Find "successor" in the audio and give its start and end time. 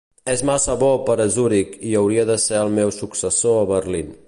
2.99-3.61